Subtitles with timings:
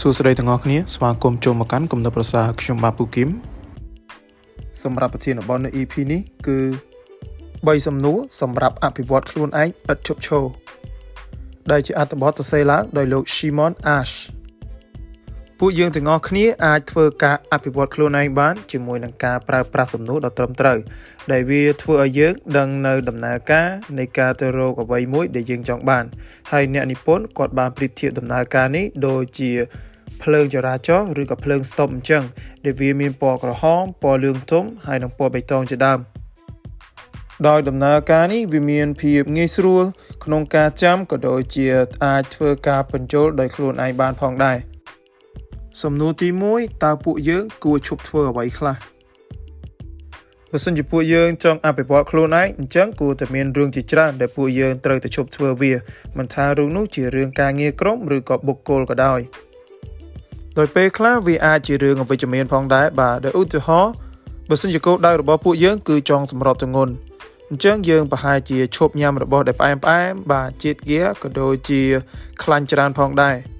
[0.00, 3.28] សួស្តីទាំងអស់គ្នាស្វាគមន៍ចូលមកកាន់គំនិតប្រសាខ្ញុំបាទពូគឹម
[4.82, 6.58] សម្រាប់ប្រធានបទនៅ EP នេះគឺ
[7.24, 10.44] 3សំណួរសម្រាប់អភិវឌ្ឍខ្លួនឯងឥតឈប់ឈរ
[11.70, 14.14] ដែលជាអត្ថបទសរសេរឡើងដោយលោក Shimon Ash
[15.60, 20.78] ពួកយើងទាំងអស់គ្នាអាចធ្វើការអភិវឌ្ឍខ្លួនឯងបានជាមួយនឹងការប្រើប្រាស់សំណួរដ៏ត្រឹមត្រូវ
[21.32, 26.04] ដែលវាធ្វើឲ្យយើងដឹងនៅដំណើរការនៃការទៅរកអ្វីមួយដែលយើងចង់បាន
[26.52, 29.50] ហើយអ្នកនិពន្ធគាត់បានប្រៀបធៀបដំណើរការនេះដូចជា
[30.22, 32.22] ភ្លើងចរាចរណ៍ឬក៏ភ្លើងស្តុបអញ្ចឹង
[32.64, 35.98] ដែលវាមានពណ៌ក្រហមពណ៌លឿងទុំហើយនិងពណ៌បៃតងជាដើម
[37.48, 39.84] ដោយដំណើរការនេះវាមានភាពងាយស្រួល
[40.24, 41.66] ក្នុងការចាំក៏ដូចជា
[42.04, 44.58] អាចធ្វើការបញ្ចូលដោយខ្លួនឯងបានផងដែរ។
[45.82, 48.76] សំណួរទី1តើពួកយើងគួរឈប់ធ្វើអ្វីខ្លះ
[50.50, 55.72] បើសិនជាពួកយើងចង់អភិវឌ្ឍខ្លួនឯងអញ្ចឹងគួរតែមានរឿងជាច្រើនដែលពួកយើងត្រូវតែឈប់ធ្វើវា
[56.18, 59.20] មិនថារឿងនោះជារឿងការងារក្រុមឬក៏បុគ្គលក៏ដោយ
[60.58, 63.92] ដោយពេលខ្លះវាអាចជារឿងអវិជ្ជមានផងដែរបាទដោយឧទាហរណ៍
[64.48, 66.92] បើសិនជាគោលដៅរបស់ពួកយើងគឺចង់សម្របទងន់
[67.50, 71.80] អញ្ចឹងយើងប្រហែលជាឈប់ញ៉ាំរបស់ដែលផ្អែមផ្អែមបាទជាតិហ្គាក៏ដូចជា
[72.42, 73.53] ខ្លាញ់ច្រើនផងដែរ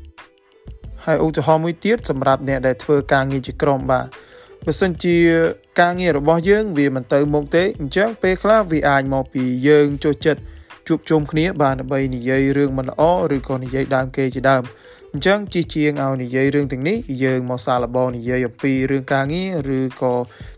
[1.06, 4.06] ហើយឧទាហរណ៍មួយទៀតសម្រាប់អ្នកដែលធ្វើការងារជាក្រុមបាទ
[4.64, 5.16] បើសិនជា
[5.80, 10.40] ការងាររបស់យើង វាមិនទៅមុខទេអញ្ចឹងពេលខ្លះវាអាចមកពីយើងចុះចិត្ត
[10.88, 13.02] ជួបជុំគ្នាបាទដើម្បីនិយាយរឿងមិនល្អ
[13.36, 14.62] ឬក៏និយាយដើមគេជាដើម
[15.12, 20.14] អញ្ចឹងជិះជាងឲ្យនិយាយរឿងទាំងនេះយើងមកសាកល្បងនិយាយអំពីរឿងការងារឬក៏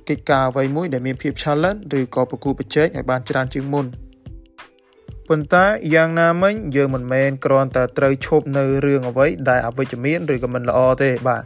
[0.09, 3.87] កិច្ចការអ្វីមួយដែលមានភាព challenge ឬក៏ប្រគួតប្រជែងឲ្យបានច្រើនជាងមុន។
[5.29, 11.43] ប៉ុន្តែយ៉ាងណាមិញយើងមិនមែនគ្រាន់តែត្រូវឈប់នៅរឿងអ្វីដែលអវិជ្ជមានឬក៏មិនល្អទេបាទ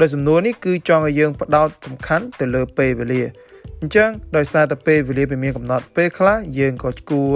[0.00, 3.22] ដោយសំណួរនេះគឺចង់ឲ្យយើងផ្ដោតសំខាន់ទៅលើពេលវេលា
[3.80, 7.32] អញ្ចឹងដោយសារតែពេលវេលាវាមានកំណត់ពេលខ្លះយើងក៏គួរ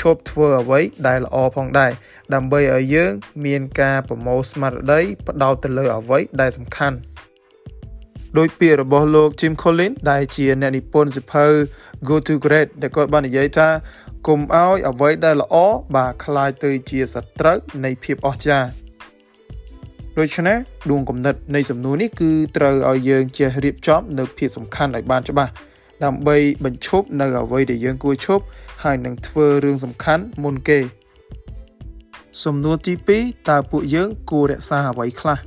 [0.00, 1.92] ឈប់ធ្វើអ្វីដែលល្អផងដែរ
[2.34, 3.12] ដើម្បីឲ្យយើង
[3.46, 6.96] មានការប្រមូលស្មារតីផ្ដោតទៅលើអ្វីដែលសំខាន់
[8.37, 11.45] ដោយពាក្យរបស់លោក Jim Collins ដែលជាអ្នកនិពន្ធសៀវភៅ
[12.07, 13.67] Go to Great ដែលគាត់បាននិយាយថា
[14.27, 15.55] កុំឲ្យអ្វីដែលល្អ
[15.95, 18.69] បាទคล้ายទៅជាសត្រូវនៃភាពអស្ចារ្យ
[20.17, 20.57] ដូច្នេះ
[20.89, 25.51] ដួងគំនិតនៃសំណួរនេះគឺត្រូវឲ្យយើងចេះរៀបចំនៅភាពសំខាន់ឲ្យបានច្បាស់
[26.03, 28.43] ដើម្បីបញ្ឈប់នៅអ្វីដែលយើងគួរឈប់
[28.83, 30.79] ហើយនឹងធ្វើរឿងសំខាន់មុនគេ
[32.43, 35.46] សំណួរទី2តើពួកយើងគួររក្សាអ្វីខ្លះ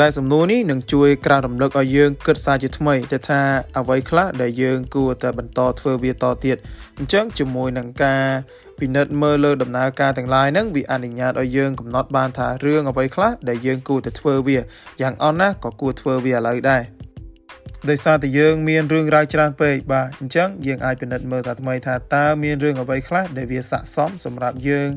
[0.00, 3.40] ដែលសំណួរនេះនឹងជួយក្រើនរំលឹកឲ្យយើងគិតសារជាថ្មីទៅថា
[3.78, 6.56] អ្វីខ្លះដែលយើងគួរតែបន្តធ្វើវាតទៀត
[6.98, 8.24] អញ្ចឹងជាមួយនឹងការ
[8.78, 14.58] ពិនិត្យមើលលើដំណើរការទាំងឡាយហ្នឹងវាអនុញ្ញាតឲ្យយើងកំណត់បានថារឿងអ្វីខ្លះដែលយើងគួរតែធ្វើវា
[15.00, 16.82] យ៉ាងអន់ណាក៏គួរធ្វើវាឥឡូវដែរ
[17.90, 24.88] ដោយសារតែយើងមានរឿងរ៉ាវច្រើនពេកបាទអញ្ចឹងយើងអាចពិនិត្យមើលថាថ្មីថាតើមានរឿងអ្វីខ្លះដែលវាស័ក្តិសមសម្រាប់យើង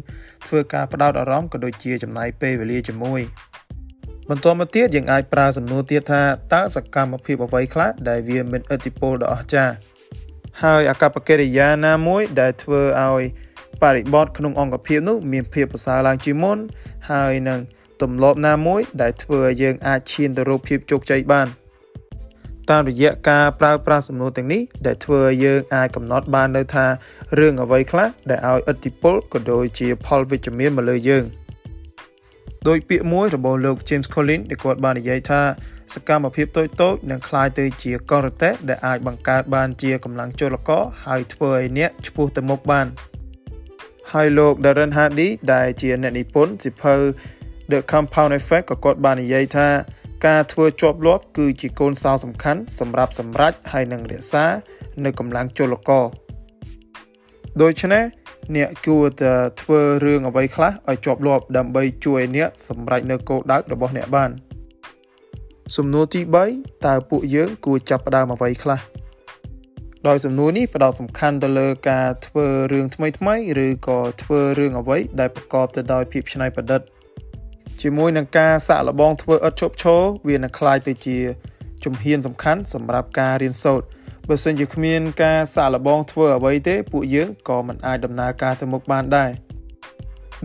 [0.48, 3.22] ធ្វើការផ្ដោតអារម្មណ៍ក៏ដូចជាចំណាយពេលវេលាជាមួយ
[4.30, 6.24] បន្តមកទៀតយើងអាចប្រើសំណួរទៀតថា
[6.54, 9.76] តើសកម្មភាពអ្វីខ្លះដែលវាមានឥទ្ធិពលដ៏អស្ចារ្យ
[10.64, 13.24] ហើយអកប្បកិរិយាណាមួយដែលធ្វើឲ្យ
[13.82, 16.58] បរិបទក្នុងអង្គភាពនោះមានភាពប្រសើរឡើងជាងមុន
[17.12, 17.60] ហើយនឹង
[18.02, 21.48] ទម្លាប់ណាមួយ ដែលធ្វើឲ្យយើងអាចឈានទៅរកភាពជោគជ័យបាន
[22.70, 26.86] តាមរយៈការប្រើប្រាស់សំណួរទាំងនេះដែលធ្វើឲ្យយើងអាចកំណត់បាននៅថា
[27.40, 31.26] រឿងអ្វីខ្លះដែលឲ្យឥទ្ធិពលក៏ដូចជាផលវិជ្ជមានមកលើយើង។
[32.69, 35.43] ដោយពាក្យមួយរបស់លោក James Collins ដែលគាត់បាននិយាយថា
[35.95, 42.87] សកម្មភាពតូចៗនឹងคล้ายទៅជាកលរតេដែលអាចបង្កើតបានជាកម្លាំងចលករហើយធ្វើឲ្យអ្នកឆ្ពោះទៅមុខបាន
[44.13, 46.95] ហើយលោក Darren Hardy ដែលជាអ្នកនិពន្ធសិភៅ
[47.71, 49.69] The Compound Effect ក៏គាត់បាននិយាយថា
[50.27, 54.45] ការធ្វើជាប់លាប់គឺជាកូនសោសំខាន់សម្រាប់សម្រេចហើយនឹងរក្សា
[55.05, 56.05] នៅកម្លាំងចលករ
[57.63, 58.05] ដូច្នេះ
[58.57, 64.31] អ្នកគួរតែធ្វើរឿងអ្វីខ្លះឲ្យជាប់លាប់ដើម្បីជួយអ្នកសម្រេចនៅគោលដៅរបស់អ្នកបាន
[65.77, 66.21] សំណួរទី
[66.53, 68.81] 3តើពួកយើងគួរចាប់ផ្ដើមអ្វីខ្លះ
[70.09, 73.37] ដោយសំណួរនេះផ្ដោតសំខាន់ទៅលើការធ្វើរឿងថ្មីថ្មី
[73.67, 76.81] ឬក៏ធ្វើរឿងអ្វីដែលប្រកបទៅដោយភាពច្នៃប្រឌិត
[77.83, 81.19] ជាមួយនឹងការសាក់លបងធ្វើឥតឈប់ឈរវានឹងคล้ายទៅជា
[81.85, 83.87] ជំហានសំខាន់សម្រាប់ការរៀនសូត្រ
[84.28, 89.32] បើសិនជាគ្មានការសាកល្បងធ្វើអ្វីទេពួកយើងក៏មិនអាចដំណើរការទៅមុខបានដែរ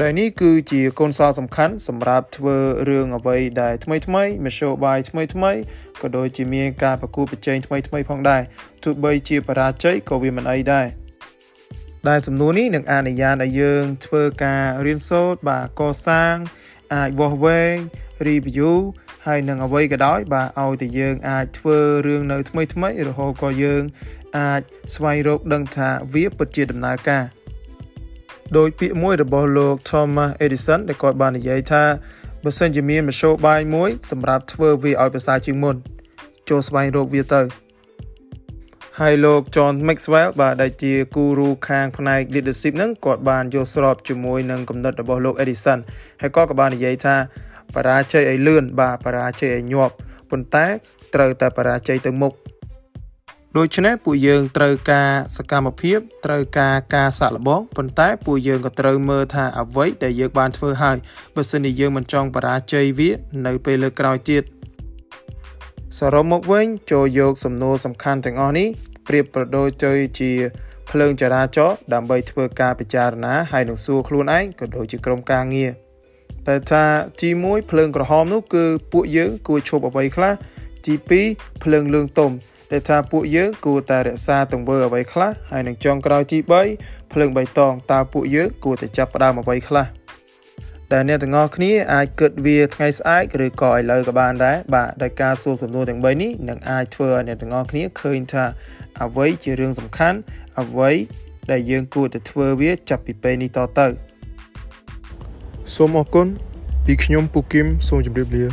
[0.02, 2.56] ដែលនេះគឺជាកូនសោសំខាន់សម្រាប់ធ្វើ
[2.88, 5.52] រឿងអ្វីដែលថ្មីថ្មីមធ្យោបាយថ្មីថ្មី
[6.00, 8.43] ក៏ដូចជាមានការប្រគួតប្រជែងថ្មីថ្មីផងដែរ
[8.84, 10.87] ទោះបីជាបរាជ័យក៏វាមិនអីដែរ
[12.08, 16.34] ដែលសំណួរនេះនឹងអនុញ្ញាតឲ្យយើងធ្វើការរៀនសូត្របាទកសាង
[16.94, 17.76] អាចវាស់វែង
[18.26, 18.75] review
[19.26, 23.82] ហើយនឹងអ្វីក៏ដោយបាទឲ្យតែយើងអាចធ្វើរឿងនៅថ្មីថ្មីរហូតក៏យើង
[24.38, 24.62] អាច
[24.94, 27.25] ស្វែងរកដឹងថាវាពិតជាដំណើរការ
[28.56, 31.84] ដោយពាក្យមួយរបស់លោក Thomas Edison ដែលគាត់បាននិយាយថា
[32.44, 35.76] បើសិនជាមានមធ្យោបាយមួយសម្រាប់ធ្វើវាឲ្យប្រសើរជាងមុន
[36.49, 37.43] ចូលស្វែងរកវាទៅ
[39.00, 45.78] ហើយលោក John Maxwell បាទដែលជាគូរូខាងផ្នែក leadership ហ្នឹងគាត់បានយល់ស្របជាមួយនឹងគំនិតរបស់លោក Edison
[46.20, 47.17] ហើយគាត់ក៏បាននិយាយថា
[47.74, 49.94] បរាជ័យឲ្យលឿនបាទបរាជ័យឲ្យញាប់
[50.30, 50.66] ប៉ុន្តែ
[51.14, 52.32] ត្រូវតែបរាជ័យទៅមុខ
[53.56, 60.96] ដូច្នេះពួកយើងត្រូវការសកម្មភាពត្រូវការការសាក់លបងប៉ុន្តែពួកយើងក៏ត្រូវមើលថាអ្វីដែលយើងបានធ្វើហើយ
[61.34, 63.10] បើសិនជាយើងមិនចង់បរាជ័យវា
[63.46, 64.42] នៅពេលលើក្រោយទៀត
[65.98, 68.68] សរុបមកវិញចូលយកសំណួរសំខាន់ទាំងអស់នេះ
[69.08, 70.32] ប្រៀបប្រដូចទៅជា
[70.90, 75.70] ភ្លើងចរាចរណ៍ដើម្បីធ្វើការពិចារណាហើយនឹងសួរខ្លួនឯងក៏ដូចជាក្រុមការងារ
[76.46, 76.84] តែថា
[77.20, 80.32] ទី1ភ្លើងក្រហមនោះគឺពួកយើងគួរឈប់អ្វីខ្លះ
[80.87, 80.94] ទី
[81.28, 82.31] 2ភ្លើងលឿងទុំ
[82.72, 86.38] ដែលថាពួកយើងគួរតែរក្សាទង្វើអ្វីខ្លះហើយនឹងចុងក្រោយទី
[86.76, 89.87] 3ភ្លើងបៃតងតើពួកយើងគួរតែចាប់ផ្ដើមអ្វីខ្លះ
[90.93, 98.44] ដែលអ្នកទាំងអស់គ្នាអាចគិតវាថ្ងៃស្អែកឬក៏ឥឡូវក៏បានដែរបាទដោយការសួរសំណួរទាំង3នេះនឹងអាចធ្វើឲ្យអ្នកទាំងអស់គ្នាឃើញថា
[99.02, 100.19] អ្វីជារឿងសំខាន់
[100.60, 100.90] អ្វី
[101.50, 103.87] ដែលយើងគួរតែធ្វើវាចាប់ពីពេលនេះតទៅ
[105.74, 106.26] សូមអរគុណ
[106.86, 108.44] ពីខ្ញុំពូគឹមសូមជម្រាបលា